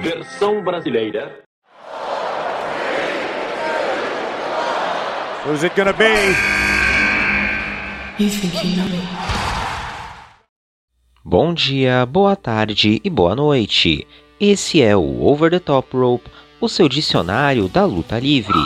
Versão 0.00 0.62
brasileira. 0.62 1.40
Who's 5.44 5.64
it 5.64 5.74
gonna 5.74 5.92
be? 5.92 6.04
You 8.18 8.30
think 8.30 8.66
you 8.66 8.76
know 8.76 8.88
me? 8.88 9.00
Bom 11.24 11.54
dia, 11.54 12.04
boa 12.04 12.36
tarde 12.36 13.00
e 13.02 13.10
boa 13.10 13.34
noite. 13.34 14.06
Esse 14.38 14.82
é 14.82 14.96
o 14.96 15.22
Over 15.24 15.50
the 15.50 15.58
Top 15.58 15.96
Rope, 15.96 16.30
o 16.60 16.68
seu 16.68 16.88
dicionário 16.88 17.68
da 17.68 17.84
luta 17.84 18.18
livre. 18.18 18.58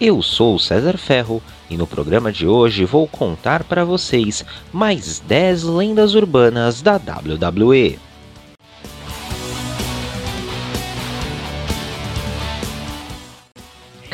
Eu 0.00 0.22
sou 0.22 0.56
o 0.56 0.60
César 0.60 0.98
Ferro 0.98 1.42
e 1.70 1.76
no 1.76 1.86
programa 1.86 2.30
de 2.30 2.46
hoje 2.46 2.84
vou 2.84 3.08
contar 3.08 3.64
para 3.64 3.84
vocês 3.84 4.44
mais 4.72 5.20
10 5.20 5.62
lendas 5.64 6.14
urbanas 6.14 6.82
da 6.82 6.96
WWE. 6.96 8.05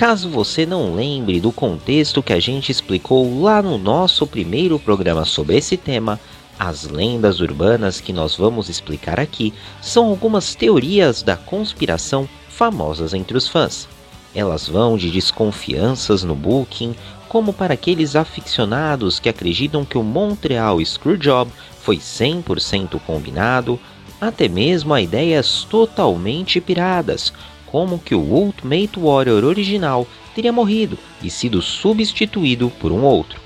Caso 0.03 0.29
você 0.29 0.67
não 0.67 0.97
lembre 0.97 1.39
do 1.39 1.53
contexto 1.53 2.25
que 2.25 2.33
a 2.33 2.41
gente 2.41 2.73
explicou 2.73 3.41
lá 3.41 3.63
no 3.63 3.79
nosso 3.79 4.27
primeiro 4.27 4.77
programa 4.77 5.25
sobre 5.25 5.57
esse 5.57 5.77
tema, 5.77 6.19
as 6.59 6.83
lendas 6.89 7.39
urbanas 7.39 8.01
que 8.01 8.13
nós 8.13 8.35
vamos 8.35 8.69
explicar 8.69 9.21
aqui 9.21 9.55
são 9.81 10.07
algumas 10.07 10.57
teorias 10.57 11.23
da 11.23 11.37
conspiração 11.37 12.29
famosas 12.49 13.15
entre 13.15 13.37
os 13.37 13.47
fãs. 13.47 13.87
Elas 14.35 14.67
vão 14.67 14.97
de 14.97 15.09
desconfianças 15.09 16.25
no 16.25 16.35
booking, 16.35 16.97
como 17.29 17.53
para 17.53 17.75
aqueles 17.75 18.17
aficionados 18.17 19.21
que 19.21 19.29
acreditam 19.29 19.85
que 19.85 19.97
o 19.97 20.03
Montreal 20.03 20.85
Screwjob 20.85 21.49
foi 21.81 21.99
100% 21.99 23.01
combinado, 23.07 23.79
até 24.21 24.49
mesmo 24.49 24.95
a 24.95 25.01
ideias 25.01 25.63
totalmente 25.71 26.61
piradas, 26.61 27.33
como 27.73 27.99
que 27.99 28.15
o 28.15 28.21
Ultimate 28.21 29.01
Warrior 29.01 29.43
original 29.45 30.07
teria 30.35 30.53
morrido 30.53 30.99
e 31.23 31.31
sido 31.31 31.63
substituído 31.63 32.71
por 32.79 32.93
um 32.93 33.03
outro. 33.03 33.41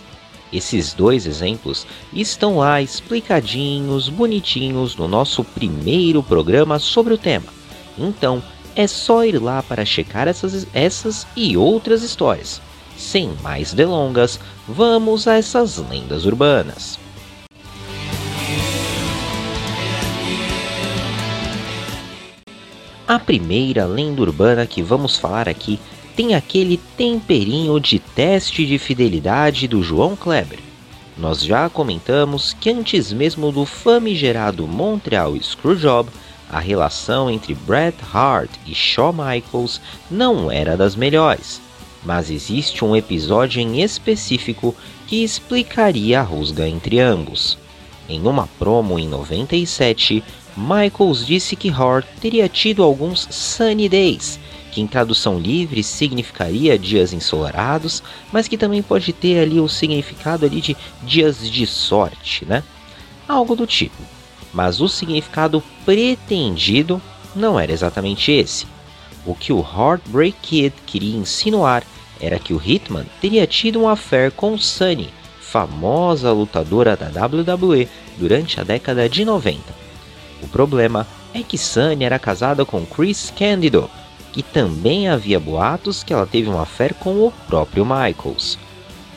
Esses 0.52 0.92
dois 0.92 1.26
exemplos 1.26 1.86
estão 2.12 2.58
lá 2.58 2.82
explicadinhos, 2.82 4.08
bonitinhos 4.08 4.96
no 4.96 5.06
nosso 5.06 5.44
primeiro 5.44 6.22
programa 6.24 6.80
sobre 6.80 7.14
o 7.14 7.18
tema. 7.18 7.46
Então, 7.96 8.42
é 8.74 8.86
só 8.86 9.24
ir 9.24 9.40
lá 9.40 9.62
para 9.62 9.84
checar 9.84 10.28
essas, 10.28 10.66
essas 10.74 11.26
e 11.36 11.56
outras 11.56 12.02
histórias. 12.02 12.60
Sem 12.96 13.30
mais 13.42 13.72
delongas, 13.72 14.40
vamos 14.68 15.28
a 15.28 15.34
essas 15.34 15.78
lendas 15.78 16.24
urbanas. 16.24 16.98
A 23.08 23.20
primeira 23.20 23.86
lenda 23.86 24.20
urbana 24.20 24.66
que 24.66 24.82
vamos 24.82 25.16
falar 25.16 25.48
aqui 25.48 25.78
tem 26.16 26.34
aquele 26.34 26.76
temperinho 26.96 27.78
de 27.78 28.00
teste 28.00 28.66
de 28.66 28.78
fidelidade 28.78 29.68
do 29.68 29.80
João 29.80 30.16
Kleber. 30.16 30.58
Nós 31.16 31.40
já 31.40 31.68
comentamos 31.70 32.52
que 32.52 32.68
antes 32.68 33.12
mesmo 33.12 33.52
do 33.52 33.64
famigerado 33.64 34.66
Montreal 34.66 35.36
Screwjob, 35.40 36.10
a 36.50 36.58
relação 36.58 37.30
entre 37.30 37.54
Bret 37.54 37.96
Hart 38.12 38.50
e 38.66 38.74
Shawn 38.74 39.12
Michaels 39.12 39.80
não 40.10 40.50
era 40.50 40.76
das 40.76 40.96
melhores, 40.96 41.60
mas 42.04 42.28
existe 42.28 42.84
um 42.84 42.96
episódio 42.96 43.60
em 43.60 43.82
específico 43.82 44.74
que 45.06 45.22
explicaria 45.22 46.18
a 46.18 46.24
rusga 46.24 46.68
entre 46.68 46.98
ambos. 46.98 47.56
Em 48.08 48.26
uma 48.26 48.48
promo 48.58 48.98
em 48.98 49.06
97, 49.08 50.24
Michaels 50.56 51.26
disse 51.26 51.54
que 51.54 51.68
Hart 51.68 52.06
teria 52.18 52.48
tido 52.48 52.82
alguns 52.82 53.28
sunny 53.30 53.88
days, 53.90 54.40
que 54.72 54.80
em 54.80 54.86
tradução 54.86 55.38
livre 55.38 55.82
significaria 55.82 56.78
dias 56.78 57.12
ensolarados, 57.12 58.02
mas 58.32 58.48
que 58.48 58.56
também 58.56 58.82
pode 58.82 59.12
ter 59.12 59.38
ali 59.38 59.60
o 59.60 59.68
significado 59.68 60.46
ali 60.46 60.62
de 60.62 60.76
dias 61.02 61.48
de 61.50 61.66
sorte, 61.66 62.46
né? 62.46 62.64
Algo 63.28 63.54
do 63.54 63.66
tipo. 63.66 64.02
Mas 64.52 64.80
o 64.80 64.88
significado 64.88 65.62
pretendido 65.84 67.02
não 67.34 67.60
era 67.60 67.72
exatamente 67.72 68.32
esse. 68.32 68.66
O 69.26 69.34
que 69.34 69.52
o 69.52 69.60
Heartbreak 69.60 70.36
Kid 70.40 70.74
queria 70.86 71.16
insinuar 71.16 71.84
era 72.18 72.38
que 72.38 72.54
o 72.54 72.62
Hitman 72.64 73.04
teria 73.20 73.46
tido 73.46 73.80
um 73.80 73.88
affair 73.88 74.32
com 74.32 74.56
Sunny, 74.56 75.10
famosa 75.38 76.32
lutadora 76.32 76.96
da 76.96 77.08
WWE 77.26 77.86
durante 78.16 78.58
a 78.58 78.64
década 78.64 79.06
de 79.06 79.22
90. 79.22 79.75
O 80.42 80.48
problema 80.48 81.06
é 81.34 81.42
que 81.42 81.58
Sunny 81.58 82.04
era 82.04 82.18
casada 82.18 82.64
com 82.64 82.84
Chris 82.84 83.32
Candido, 83.36 83.90
e 84.36 84.42
também 84.42 85.08
havia 85.08 85.40
boatos 85.40 86.02
que 86.04 86.12
ela 86.12 86.26
teve 86.26 86.48
uma 86.48 86.66
fé 86.66 86.90
com 86.90 87.26
o 87.26 87.32
próprio 87.46 87.84
Michaels. 87.84 88.58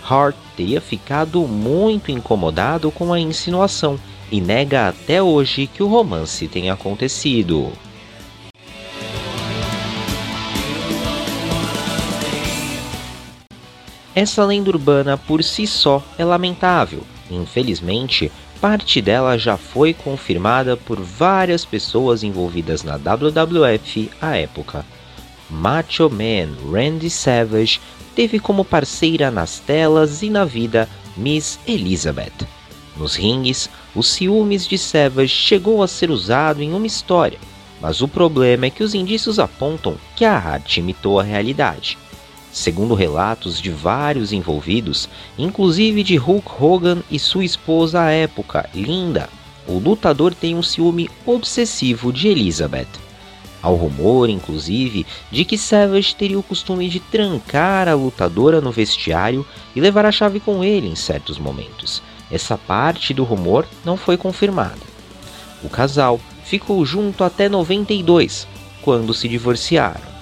Hart 0.09 0.35
teria 0.55 0.79
ficado 0.79 1.41
muito 1.47 2.09
incomodado 2.09 2.89
com 2.89 3.13
a 3.13 3.19
insinuação 3.19 3.99
e 4.31 4.39
nega 4.39 4.87
até 4.87 5.21
hoje 5.21 5.67
que 5.67 5.83
o 5.83 5.87
romance 5.87 6.47
tenha 6.47 6.73
acontecido. 6.73 7.71
Essa 14.15 14.43
lenda 14.43 14.69
urbana 14.69 15.17
por 15.17 15.43
si 15.43 15.67
só 15.67 16.03
é 16.17 16.25
lamentável. 16.25 17.03
Infelizmente, 17.29 18.31
Parte 18.61 19.01
dela 19.01 19.37
já 19.37 19.55
foi 19.55 19.93
confirmada 19.93 20.75
por 20.75 20.99
várias 20.99 21.63
pessoas 21.63 22.23
envolvidas 22.23 22.83
na 22.83 22.97
WWF 22.97 24.11
à 24.21 24.35
época. 24.35 24.85
Macho 25.49 26.09
Man 26.09 26.55
Randy 26.69 27.09
Savage 27.09 27.79
teve 28.13 28.37
como 28.37 28.65
parceira 28.65 29.31
nas 29.31 29.59
telas 29.59 30.21
e 30.21 30.29
na 30.29 30.43
vida 30.43 30.89
Miss 31.15 31.57
Elizabeth. 31.65 32.45
Nos 32.97 33.15
rings, 33.15 33.69
os 33.95 34.09
ciúmes 34.09 34.67
de 34.67 34.77
Savage 34.77 35.29
chegou 35.29 35.81
a 35.81 35.87
ser 35.87 36.11
usado 36.11 36.61
em 36.61 36.73
uma 36.73 36.85
história, 36.85 37.39
mas 37.79 38.01
o 38.01 38.09
problema 38.09 38.65
é 38.65 38.69
que 38.69 38.83
os 38.83 38.93
indícios 38.93 39.39
apontam 39.39 39.95
que 40.17 40.25
a 40.25 40.37
arte 40.37 40.81
imitou 40.81 41.17
a 41.17 41.23
realidade. 41.23 41.97
Segundo 42.51 42.95
relatos 42.95 43.61
de 43.61 43.69
vários 43.69 44.33
envolvidos, 44.33 45.07
inclusive 45.37 46.03
de 46.03 46.15
Hulk 46.17 46.49
Hogan 46.59 47.03
e 47.09 47.19
sua 47.19 47.45
esposa 47.45 48.01
à 48.01 48.11
época, 48.11 48.67
Linda, 48.73 49.29
o 49.67 49.77
lutador 49.77 50.33
tem 50.33 50.55
um 50.55 50.63
ciúme 50.63 51.09
obsessivo 51.25 52.11
de 52.11 52.27
Elizabeth. 52.27 52.87
Há 53.61 53.69
o 53.69 53.75
rumor, 53.75 54.29
inclusive, 54.29 55.05
de 55.29 55.45
que 55.45 55.57
Savage 55.57 56.15
teria 56.15 56.39
o 56.39 56.43
costume 56.43 56.89
de 56.89 56.99
trancar 56.99 57.87
a 57.87 57.93
lutadora 57.93 58.61
no 58.61 58.71
vestiário 58.71 59.45
e 59.75 59.81
levar 59.81 60.05
a 60.05 60.11
chave 60.11 60.39
com 60.39 60.63
ele 60.63 60.87
em 60.87 60.95
certos 60.95 61.37
momentos. 61.37 62.01
Essa 62.31 62.57
parte 62.57 63.13
do 63.13 63.23
rumor 63.23 63.65
não 63.83 63.97
foi 63.97 64.17
confirmada. 64.17 64.89
O 65.63 65.69
casal 65.69 66.19
ficou 66.43 66.83
junto 66.85 67.23
até 67.23 67.49
92, 67.49 68.47
quando 68.81 69.13
se 69.13 69.27
divorciaram. 69.27 70.18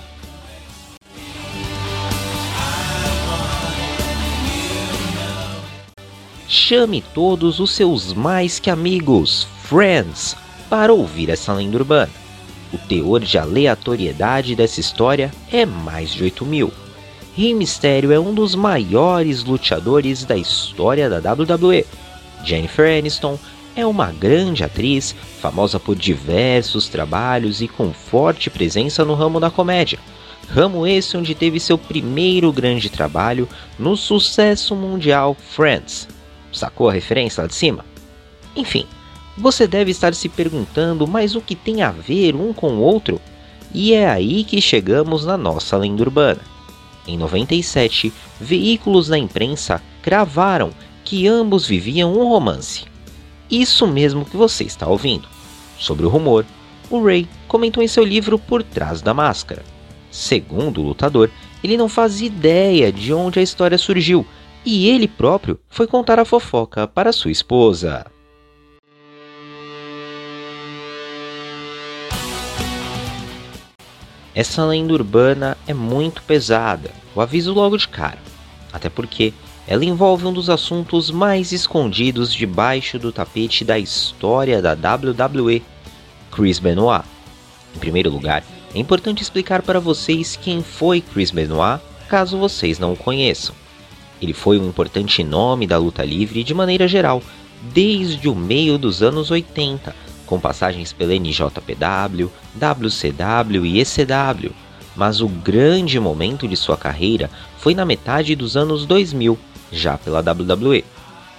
Chame 6.57 7.03
todos 7.13 7.59
os 7.59 7.71
seus 7.71 8.13
mais 8.13 8.59
que 8.59 8.69
amigos, 8.69 9.47
friends, 9.63 10.35
para 10.67 10.91
ouvir 10.91 11.29
essa 11.29 11.53
lenda 11.53 11.77
urbana. 11.77 12.11
O 12.73 12.77
teor 12.77 13.21
de 13.21 13.37
aleatoriedade 13.37 14.55
dessa 14.55 14.79
história 14.79 15.31
é 15.51 15.65
mais 15.65 16.11
de 16.11 16.23
8 16.23 16.43
mil. 16.43 16.73
Rei 17.35 17.53
Mistério 17.53 18.11
é 18.11 18.19
um 18.19 18.33
dos 18.33 18.55
maiores 18.55 19.43
lutadores 19.43 20.25
da 20.25 20.35
história 20.35 21.07
da 21.07 21.31
WWE. 21.31 21.85
Jennifer 22.43 22.97
Aniston 22.97 23.37
é 23.75 23.85
uma 23.85 24.11
grande 24.11 24.63
atriz, 24.63 25.15
famosa 25.39 25.79
por 25.79 25.95
diversos 25.95 26.89
trabalhos 26.89 27.61
e 27.61 27.67
com 27.67 27.93
forte 27.93 28.49
presença 28.49 29.05
no 29.05 29.13
ramo 29.13 29.39
da 29.39 29.51
comédia. 29.51 29.99
Ramo 30.49 30.87
esse 30.87 31.15
onde 31.15 31.35
teve 31.35 31.59
seu 31.59 31.77
primeiro 31.77 32.51
grande 32.51 32.89
trabalho 32.89 33.47
no 33.77 33.95
sucesso 33.95 34.75
mundial 34.75 35.37
Friends, 35.51 36.07
Sacou 36.51 36.89
a 36.89 36.93
referência 36.93 37.41
lá 37.41 37.47
de 37.47 37.55
cima? 37.55 37.85
Enfim, 38.55 38.85
você 39.37 39.67
deve 39.67 39.91
estar 39.91 40.13
se 40.15 40.27
perguntando, 40.27 41.07
mas 41.07 41.35
o 41.35 41.41
que 41.41 41.55
tem 41.55 41.83
a 41.83 41.91
ver 41.91 42.35
um 42.35 42.53
com 42.53 42.73
o 42.73 42.81
outro? 42.81 43.21
E 43.73 43.93
é 43.93 44.09
aí 44.09 44.43
que 44.43 44.59
chegamos 44.59 45.25
na 45.25 45.37
nossa 45.37 45.77
lenda 45.77 46.01
urbana. 46.01 46.41
Em 47.07 47.17
97, 47.17 48.11
veículos 48.39 49.07
da 49.07 49.17
imprensa 49.17 49.81
cravaram 50.01 50.71
que 51.03 51.27
ambos 51.27 51.67
viviam 51.67 52.13
um 52.13 52.27
romance. 52.27 52.85
Isso 53.49 53.87
mesmo 53.87 54.25
que 54.25 54.35
você 54.35 54.63
está 54.63 54.87
ouvindo. 54.87 55.27
Sobre 55.77 56.05
o 56.05 56.09
rumor, 56.09 56.45
o 56.89 57.03
Ray 57.03 57.27
comentou 57.47 57.83
em 57.83 57.87
seu 57.87 58.03
livro 58.03 58.39
Por 58.39 58.63
Trás 58.63 59.01
da 59.01 59.13
Máscara. 59.13 59.63
Segundo 60.09 60.81
o 60.81 60.87
lutador, 60.87 61.29
ele 61.63 61.77
não 61.77 61.87
faz 61.87 62.21
ideia 62.21 62.91
de 62.91 63.13
onde 63.13 63.39
a 63.39 63.43
história 63.43 63.77
surgiu, 63.77 64.25
e 64.67 64.89
ele 64.89 65.07
próprio 65.07 65.57
foi 65.69 65.87
contar 65.87 66.19
a 66.19 66.25
fofoca 66.25 66.85
para 66.85 67.13
sua 67.13 67.31
esposa. 67.31 68.05
Essa 74.35 74.65
lenda 74.65 74.91
urbana 74.91 75.57
é 75.65 75.73
muito 75.73 76.21
pesada, 76.21 76.91
o 77.15 77.21
aviso 77.21 77.53
logo 77.53 77.77
de 77.77 77.87
cara. 77.87 78.19
Até 78.73 78.89
porque 78.89 79.33
ela 79.65 79.85
envolve 79.85 80.27
um 80.27 80.33
dos 80.33 80.49
assuntos 80.49 81.09
mais 81.09 81.53
escondidos 81.53 82.33
debaixo 82.33 82.99
do 82.99 83.13
tapete 83.13 83.63
da 83.63 83.79
história 83.79 84.61
da 84.61 84.73
WWE, 84.73 85.63
Chris 86.29 86.59
Benoit. 86.59 87.05
Em 87.73 87.79
primeiro 87.79 88.09
lugar, 88.09 88.43
é 88.75 88.77
importante 88.77 89.23
explicar 89.23 89.61
para 89.61 89.79
vocês 89.79 90.35
quem 90.35 90.61
foi 90.61 90.99
Chris 90.99 91.31
Benoit, 91.31 91.81
caso 92.09 92.37
vocês 92.37 92.77
não 92.77 92.91
o 92.91 92.97
conheçam. 92.97 93.55
Ele 94.21 94.33
foi 94.33 94.59
um 94.59 94.67
importante 94.67 95.23
nome 95.23 95.67
da 95.67 95.77
luta 95.77 96.03
livre 96.03 96.43
de 96.43 96.53
maneira 96.53 96.87
geral, 96.87 97.21
desde 97.73 98.27
o 98.27 98.35
meio 98.35 98.77
dos 98.77 99.03
anos 99.03 99.31
80, 99.31 99.95
com 100.25 100.39
passagens 100.39 100.91
pela 100.91 101.13
NJPW, 101.13 102.31
WCW 102.55 103.65
e 103.65 103.79
ECW, 103.79 104.51
mas 104.95 105.21
o 105.21 105.27
grande 105.27 105.99
momento 105.99 106.47
de 106.47 106.55
sua 106.55 106.75
carreira 106.75 107.29
foi 107.59 107.75
na 107.75 107.85
metade 107.85 108.35
dos 108.35 108.57
anos 108.57 108.85
2000, 108.85 109.37
já 109.71 109.97
pela 109.97 110.19
WWE. 110.19 110.83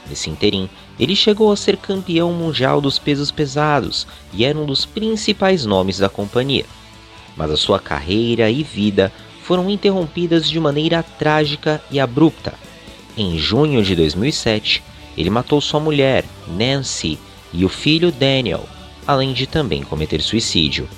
Nesse 0.08 0.30
interim, 0.30 0.70
ele 0.98 1.14
chegou 1.14 1.52
a 1.52 1.56
ser 1.56 1.76
campeão 1.76 2.32
mundial 2.32 2.80
dos 2.80 2.98
pesos 2.98 3.30
pesados 3.30 4.06
e 4.32 4.44
era 4.44 4.58
um 4.58 4.64
dos 4.64 4.86
principais 4.86 5.66
nomes 5.66 5.98
da 5.98 6.08
companhia. 6.08 6.64
Mas 7.36 7.50
a 7.50 7.56
sua 7.56 7.78
carreira 7.78 8.50
e 8.50 8.62
vida 8.62 9.12
foram 9.42 9.69
interrompidas 9.69 10.48
de 10.48 10.58
maneira 10.58 11.02
trágica 11.02 11.82
e 11.90 12.00
abrupta. 12.00 12.54
Em 13.20 13.37
junho 13.37 13.82
de 13.82 13.97
2007, 13.97 14.81
ele 15.17 15.29
matou 15.29 15.61
sua 15.61 15.81
mulher, 15.81 16.25
Nancy, 16.47 17.19
e 17.53 17.65
o 17.65 17.69
filho 17.69 18.12
Daniel, 18.12 18.65
além 19.05 19.32
de 19.32 19.44
também 19.44 19.82
cometer 19.82 20.23
suicídio. 20.23 20.88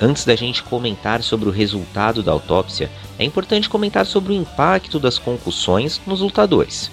Antes 0.00 0.24
da 0.24 0.36
gente 0.36 0.62
comentar 0.62 1.24
sobre 1.24 1.48
o 1.48 1.52
resultado 1.52 2.22
da 2.22 2.30
autópsia, 2.30 2.88
é 3.18 3.24
importante 3.24 3.68
comentar 3.68 4.06
sobre 4.06 4.32
o 4.32 4.36
impacto 4.36 5.00
das 5.00 5.18
concussões 5.18 6.00
nos 6.06 6.20
lutadores. 6.20 6.88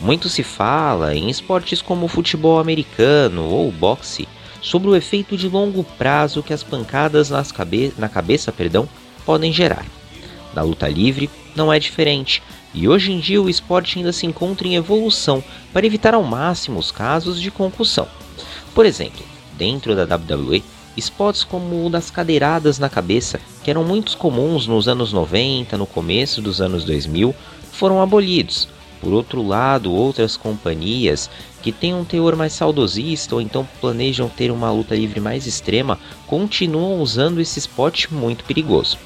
Muito 0.00 0.26
se 0.30 0.42
fala 0.42 1.14
em 1.14 1.28
esportes 1.28 1.82
como 1.82 2.06
o 2.06 2.08
futebol 2.08 2.58
americano 2.58 3.44
ou 3.44 3.70
boxe 3.70 4.26
sobre 4.62 4.88
o 4.88 4.96
efeito 4.96 5.36
de 5.36 5.50
longo 5.50 5.84
prazo 5.84 6.42
que 6.42 6.54
as 6.54 6.62
pancadas 6.62 7.30
cabe 7.52 7.92
na 7.98 8.08
cabeça 8.08 8.50
perdão, 8.50 8.88
podem 9.26 9.52
gerar. 9.52 9.84
Na 10.54 10.62
luta 10.62 10.88
livre 10.88 11.28
não 11.54 11.70
é 11.70 11.78
diferente, 11.78 12.42
e 12.74 12.88
hoje 12.88 13.12
em 13.12 13.18
dia 13.18 13.40
o 13.40 13.50
esporte 13.50 13.98
ainda 13.98 14.12
se 14.12 14.26
encontra 14.26 14.66
em 14.66 14.76
evolução 14.76 15.42
para 15.72 15.86
evitar 15.86 16.14
ao 16.14 16.22
máximo 16.22 16.78
os 16.78 16.90
casos 16.90 17.40
de 17.40 17.50
concussão. 17.50 18.08
Por 18.74 18.86
exemplo, 18.86 19.24
dentro 19.56 19.94
da 19.94 20.16
WWE, 20.16 20.62
spots 20.96 21.44
como 21.44 21.86
o 21.86 21.90
das 21.90 22.10
cadeiradas 22.10 22.78
na 22.78 22.88
cabeça, 22.88 23.40
que 23.62 23.70
eram 23.70 23.84
muito 23.84 24.16
comuns 24.16 24.66
nos 24.66 24.88
anos 24.88 25.12
90, 25.12 25.76
no 25.76 25.86
começo 25.86 26.40
dos 26.40 26.60
anos 26.60 26.84
2000, 26.84 27.34
foram 27.72 28.00
abolidos. 28.00 28.68
Por 29.00 29.12
outro 29.12 29.42
lado, 29.42 29.92
outras 29.92 30.36
companhias 30.36 31.28
que 31.60 31.72
têm 31.72 31.92
um 31.92 32.04
teor 32.04 32.36
mais 32.36 32.52
saudosista 32.52 33.34
ou 33.34 33.40
então 33.40 33.68
planejam 33.80 34.28
ter 34.28 34.50
uma 34.50 34.70
luta 34.70 34.94
livre 34.94 35.20
mais 35.20 35.46
extrema 35.46 35.98
continuam 36.26 37.00
usando 37.00 37.40
esse 37.40 37.58
spot 37.58 38.06
muito 38.10 38.44
perigoso. 38.44 38.96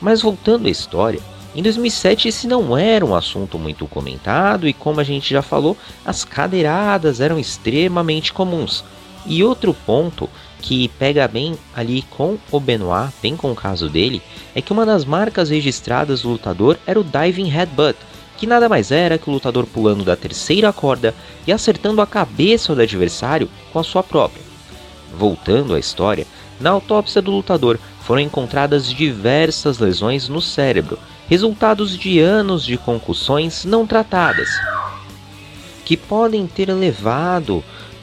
Mas 0.00 0.22
voltando 0.22 0.66
à 0.66 0.70
história, 0.70 1.20
em 1.54 1.62
2007 1.62 2.28
esse 2.28 2.46
não 2.46 2.76
era 2.76 3.04
um 3.04 3.14
assunto 3.14 3.58
muito 3.58 3.86
comentado 3.86 4.68
e 4.68 4.72
como 4.72 5.00
a 5.00 5.04
gente 5.04 5.30
já 5.30 5.42
falou, 5.42 5.76
as 6.04 6.24
cadeiradas 6.24 7.20
eram 7.20 7.38
extremamente 7.38 8.32
comuns. 8.32 8.84
E 9.26 9.42
outro 9.42 9.74
ponto 9.74 10.28
que 10.60 10.88
pega 10.98 11.26
bem 11.26 11.58
ali 11.74 12.02
com 12.02 12.38
o 12.50 12.60
Benoit, 12.60 13.12
bem 13.22 13.36
com 13.36 13.50
o 13.50 13.56
caso 13.56 13.88
dele, 13.88 14.22
é 14.54 14.60
que 14.60 14.72
uma 14.72 14.84
das 14.84 15.04
marcas 15.04 15.50
registradas 15.50 16.22
do 16.22 16.30
lutador 16.30 16.78
era 16.86 17.00
o 17.00 17.04
Diving 17.04 17.48
Headbutt, 17.48 17.98
que 18.36 18.46
nada 18.46 18.68
mais 18.68 18.90
era 18.90 19.18
que 19.18 19.28
o 19.28 19.32
lutador 19.32 19.66
pulando 19.66 20.04
da 20.04 20.16
terceira 20.16 20.72
corda 20.72 21.14
e 21.46 21.52
acertando 21.52 22.00
a 22.00 22.06
cabeça 22.06 22.74
do 22.74 22.82
adversário 22.82 23.48
com 23.72 23.78
a 23.78 23.84
sua 23.84 24.02
própria. 24.02 24.42
Voltando 25.16 25.74
à 25.74 25.78
história, 25.78 26.26
na 26.60 26.70
autópsia 26.70 27.22
do 27.22 27.30
lutador 27.30 27.78
foram 28.02 28.20
encontradas 28.20 28.92
diversas 28.92 29.78
lesões 29.78 30.28
no 30.28 30.40
cérebro, 30.40 30.98
resultados 31.28 31.96
de 31.96 32.18
anos 32.18 32.64
de 32.64 32.78
concussões 32.78 33.64
não 33.64 33.86
tratadas, 33.86 34.48
que 35.84 35.96
podem 35.96 36.46
ter 36.46 36.72
levado 36.72 37.62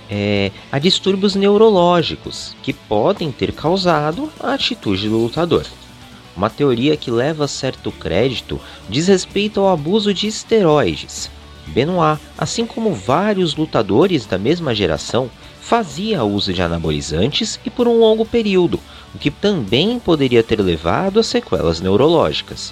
é, 0.10 0.52
a 0.72 0.78
distúrbios 0.78 1.34
neurológicos 1.36 2.56
que 2.62 2.72
podem 2.72 3.32
ter 3.32 3.52
causado 3.52 4.32
a 4.40 4.54
atitude 4.54 5.10
do 5.10 5.18
lutador. 5.18 5.66
Uma 6.38 6.50
teoria 6.50 6.96
que 6.98 7.10
leva 7.10 7.48
certo 7.48 7.92
crédito 7.92 8.60
diz 8.90 9.08
respeito 9.08 9.60
ao 9.60 9.70
abuso 9.70 10.14
de 10.14 10.28
esteroides. 10.28 11.32
Benoit, 11.68 12.20
assim 12.38 12.66
como 12.66 12.94
vários 12.94 13.56
lutadores 13.56 14.26
da 14.26 14.38
mesma 14.38 14.76
geração, 14.76 15.32
fazia 15.60 16.24
uso 16.24 16.54
de 16.54 16.62
anabolizantes 16.62 17.60
e 17.66 17.72
por 17.72 17.88
um 17.88 17.98
longo 17.98 18.24
período, 18.24 18.80
o 19.16 19.18
que 19.18 19.32
também 19.32 19.98
poderia 19.98 20.44
ter 20.44 20.62
levado 20.62 21.20
a 21.20 21.24
sequelas 21.24 21.80
neurológicas. 21.80 22.72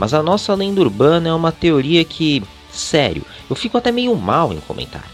Mas 0.00 0.14
a 0.14 0.22
nossa 0.22 0.54
lenda 0.54 0.80
urbana 0.80 1.28
é 1.28 1.32
uma 1.34 1.52
teoria 1.52 2.02
que, 2.06 2.42
sério, 2.72 3.22
eu 3.50 3.54
fico 3.54 3.76
até 3.76 3.92
meio 3.92 4.16
mal 4.16 4.50
em 4.50 4.58
comentar 4.60 5.04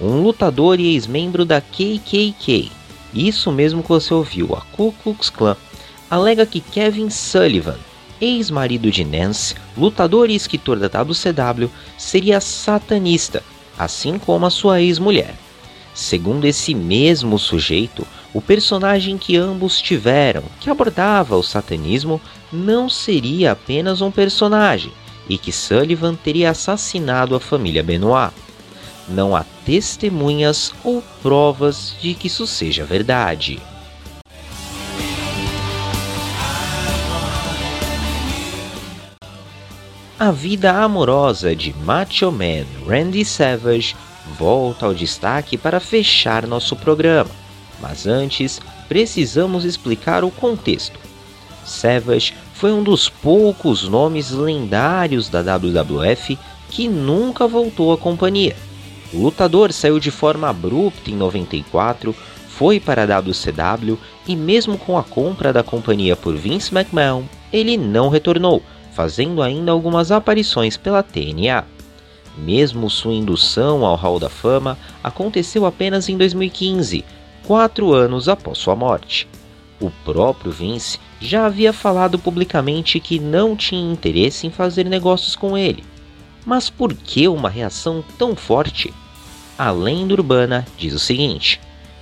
um 0.00 0.20
lutador 0.24 0.80
e 0.80 0.92
ex-membro 0.92 1.44
da 1.44 1.60
KKK, 1.60 2.68
isso 3.14 3.52
mesmo 3.52 3.80
que 3.80 3.90
você 3.90 4.12
ouviu, 4.12 4.52
a 4.56 4.60
Ku 4.72 4.92
Klux 5.04 5.30
Klan, 5.30 5.56
alega 6.10 6.44
que 6.44 6.60
Kevin 6.60 7.10
Sullivan, 7.10 7.76
ex-marido 8.20 8.90
de 8.90 9.04
Nance, 9.04 9.54
lutador 9.78 10.28
e 10.28 10.34
escritor 10.34 10.80
da 10.80 10.88
WCW, 10.88 11.70
seria 11.96 12.40
satanista, 12.40 13.40
assim 13.78 14.18
como 14.18 14.46
a 14.46 14.50
sua 14.50 14.82
ex-mulher. 14.82 15.36
Segundo 15.94 16.44
esse 16.44 16.74
mesmo 16.74 17.38
sujeito, 17.38 18.04
o 18.34 18.42
personagem 18.42 19.16
que 19.16 19.36
ambos 19.36 19.80
tiveram, 19.80 20.42
que 20.60 20.68
abordava 20.68 21.36
o 21.36 21.42
satanismo, 21.42 22.20
não 22.52 22.90
seria 22.90 23.52
apenas 23.52 24.02
um 24.02 24.10
personagem, 24.10 24.92
e 25.28 25.38
que 25.38 25.52
Sullivan 25.52 26.14
teria 26.14 26.50
assassinado 26.50 27.34
a 27.34 27.40
família 27.40 27.82
Benoit 27.82 28.34
não 29.08 29.36
há 29.36 29.44
testemunhas 29.64 30.72
ou 30.82 31.02
provas 31.22 31.94
de 32.00 32.14
que 32.14 32.26
isso 32.26 32.46
seja 32.46 32.84
verdade. 32.84 33.60
A 40.18 40.30
vida 40.30 40.72
amorosa 40.72 41.54
de 41.54 41.74
Macho 41.74 42.30
Man 42.30 42.64
Randy 42.86 43.24
Savage 43.24 43.94
volta 44.38 44.86
ao 44.86 44.94
destaque 44.94 45.58
para 45.58 45.80
fechar 45.80 46.46
nosso 46.46 46.76
programa, 46.76 47.30
mas 47.84 48.06
antes 48.06 48.60
precisamos 48.88 49.64
explicar 49.64 50.24
o 50.24 50.30
contexto. 50.30 50.98
Savage 51.64 52.34
foi 52.54 52.72
um 52.72 52.82
dos 52.82 53.08
poucos 53.08 53.86
nomes 53.88 54.30
lendários 54.30 55.28
da 55.28 55.40
WWF 55.40 56.38
que 56.70 56.88
nunca 56.88 57.46
voltou 57.46 57.92
à 57.92 57.98
companhia 57.98 58.56
o 59.14 59.22
lutador 59.22 59.72
saiu 59.72 60.00
de 60.00 60.10
forma 60.10 60.48
abrupta 60.48 61.08
em 61.08 61.14
94, 61.14 62.14
foi 62.48 62.80
para 62.80 63.02
a 63.04 63.20
WCW 63.20 63.96
e, 64.26 64.34
mesmo 64.34 64.76
com 64.76 64.98
a 64.98 65.04
compra 65.04 65.52
da 65.52 65.62
companhia 65.62 66.16
por 66.16 66.34
Vince 66.34 66.74
McMahon, 66.74 67.22
ele 67.52 67.76
não 67.76 68.08
retornou, 68.08 68.60
fazendo 68.92 69.40
ainda 69.40 69.70
algumas 69.70 70.10
aparições 70.10 70.76
pela 70.76 71.00
TNA. 71.00 71.64
Mesmo 72.36 72.90
sua 72.90 73.14
indução 73.14 73.86
ao 73.86 73.94
Hall 73.94 74.18
da 74.18 74.28
Fama 74.28 74.76
aconteceu 75.02 75.64
apenas 75.64 76.08
em 76.08 76.16
2015, 76.16 77.04
quatro 77.46 77.92
anos 77.92 78.28
após 78.28 78.58
sua 78.58 78.74
morte. 78.74 79.28
O 79.80 79.90
próprio 80.04 80.50
Vince 80.50 80.98
já 81.20 81.46
havia 81.46 81.72
falado 81.72 82.18
publicamente 82.18 83.00
que 83.00 83.18
não 83.18 83.56
tinha 83.56 83.92
interesse 83.92 84.46
em 84.46 84.50
fazer 84.50 84.84
negócios 84.84 85.36
com 85.36 85.56
ele. 85.56 85.84
Mas 86.44 86.68
por 86.68 86.94
que 86.94 87.26
uma 87.28 87.48
reação 87.48 88.04
tão 88.18 88.36
forte? 88.36 88.92
A 89.56 89.70
lenda 89.70 90.14
urbana 90.14 90.66
diz 90.76 90.94
o 90.94 90.98
seguinte: 90.98 91.60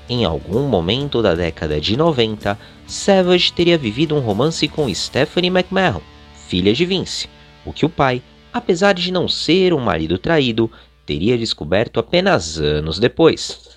em 0.08 0.24
algum 0.24 0.68
momento 0.68 1.22
da 1.22 1.34
década 1.34 1.80
de 1.80 1.96
90, 1.96 2.58
Savage 2.86 3.52
teria 3.52 3.78
vivido 3.78 4.14
um 4.14 4.20
romance 4.20 4.66
com 4.68 4.92
Stephanie 4.92 5.50
McMahon, 5.50 6.00
filha 6.48 6.72
de 6.72 6.84
Vince, 6.84 7.28
o 7.64 7.72
que 7.72 7.86
o 7.86 7.88
pai, 7.88 8.22
apesar 8.52 8.92
de 8.94 9.12
não 9.12 9.28
ser 9.28 9.72
um 9.72 9.80
marido 9.80 10.18
traído, 10.18 10.70
teria 11.06 11.38
descoberto 11.38 11.98
apenas 11.98 12.58
anos 12.58 12.98
depois. 12.98 13.71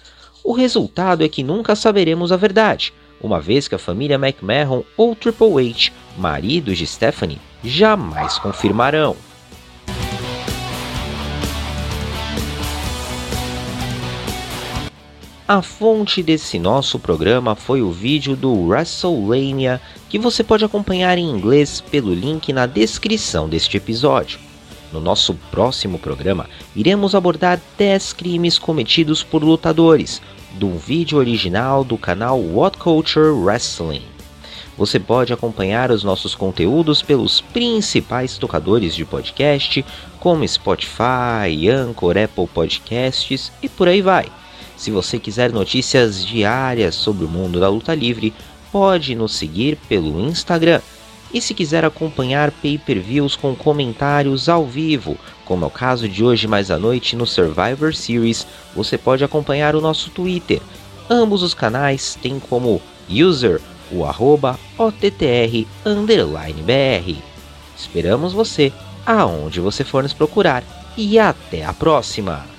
O 0.47 0.53
resultado 0.53 1.23
é 1.23 1.27
que 1.27 1.41
nunca 1.41 1.75
saberemos 1.75 2.31
a 2.31 2.37
verdade, 2.37 2.93
uma 3.19 3.41
vez 3.41 3.67
que 3.67 3.73
a 3.73 3.79
família 3.79 4.13
McMahon 4.13 4.83
ou 4.95 5.15
Triple 5.15 5.71
H, 5.71 5.91
maridos 6.15 6.77
de 6.77 6.85
Stephanie, 6.85 7.41
jamais 7.63 8.37
confirmarão. 8.37 9.17
A 15.47 15.63
fonte 15.63 16.21
desse 16.21 16.59
nosso 16.59 16.99
programa 16.99 17.55
foi 17.55 17.81
o 17.81 17.91
vídeo 17.91 18.35
do 18.35 18.53
WrestleMania 18.67 19.81
que 20.07 20.19
você 20.19 20.43
pode 20.43 20.63
acompanhar 20.63 21.17
em 21.17 21.27
inglês 21.27 21.81
pelo 21.81 22.13
link 22.13 22.53
na 22.53 22.67
descrição 22.67 23.49
deste 23.49 23.77
episódio. 23.77 24.39
No 24.95 25.01
nosso 25.01 25.33
próximo 25.51 25.99
programa, 25.99 26.47
iremos 26.75 27.15
abordar 27.15 27.59
10 27.77 28.13
crimes 28.13 28.57
cometidos 28.57 29.23
por 29.23 29.43
lutadores, 29.43 30.21
de 30.57 30.65
um 30.65 30.77
vídeo 30.77 31.17
original 31.17 31.83
do 31.83 31.97
canal 31.97 32.39
What 32.39 32.77
Culture 32.77 33.29
Wrestling. 33.29 34.03
Você 34.77 34.99
pode 34.99 35.31
acompanhar 35.31 35.91
os 35.91 36.03
nossos 36.03 36.35
conteúdos 36.35 37.01
pelos 37.01 37.39
principais 37.41 38.37
tocadores 38.37 38.95
de 38.95 39.05
podcast, 39.05 39.85
como 40.19 40.47
Spotify, 40.47 41.69
Anchor, 41.69 42.17
Apple 42.17 42.47
Podcasts 42.47 43.51
e 43.61 43.69
por 43.69 43.87
aí 43.87 44.01
vai. 44.01 44.25
Se 44.75 44.91
você 44.91 45.17
quiser 45.17 45.51
notícias 45.51 46.25
diárias 46.25 46.95
sobre 46.95 47.23
o 47.23 47.29
mundo 47.29 47.59
da 47.59 47.69
luta 47.69 47.95
livre, 47.95 48.33
pode 48.71 49.15
nos 49.15 49.35
seguir 49.35 49.77
pelo 49.87 50.19
Instagram. 50.19 50.81
E 51.35 51.41
se 51.41 51.53
quiser 51.53 51.83
acompanhar 51.83 52.49
pay-per-views 52.49 53.35
com 53.35 53.53
comentários 53.53 54.47
ao 54.47 54.65
vivo, 54.65 55.17
como 55.43 55.65
é 55.65 55.67
o 55.67 55.69
caso 55.69 56.07
de 56.07 56.23
hoje 56.23 56.47
mais 56.47 56.71
à 56.71 56.79
noite 56.79 57.13
no 57.13 57.27
Survivor 57.27 57.93
Series, 57.93 58.47
você 58.73 58.97
pode 58.97 59.21
acompanhar 59.21 59.75
o 59.75 59.81
nosso 59.81 60.09
Twitter. 60.11 60.61
Ambos 61.09 61.43
os 61.43 61.53
canais 61.53 62.17
têm 62.21 62.39
como 62.39 62.81
user 63.09 63.59
o 63.91 64.05
arroba 64.05 64.57
OTTR 64.77 65.67
BR. 66.63 67.19
Esperamos 67.77 68.31
você 68.31 68.71
aonde 69.05 69.59
você 69.59 69.83
for 69.83 70.03
nos 70.03 70.13
procurar 70.13 70.63
e 70.95 71.19
até 71.19 71.65
a 71.65 71.73
próxima! 71.73 72.54